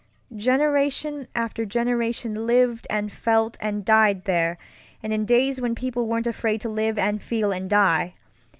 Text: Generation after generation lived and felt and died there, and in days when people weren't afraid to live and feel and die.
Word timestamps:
Generation 0.35 1.27
after 1.35 1.63
generation 1.63 2.47
lived 2.47 2.87
and 2.89 3.11
felt 3.11 3.55
and 3.61 3.85
died 3.85 4.23
there, 4.25 4.57
and 5.03 5.13
in 5.13 5.25
days 5.25 5.61
when 5.61 5.75
people 5.75 6.07
weren't 6.07 6.25
afraid 6.25 6.59
to 6.61 6.69
live 6.69 6.97
and 6.97 7.21
feel 7.21 7.51
and 7.51 7.69
die. 7.69 8.15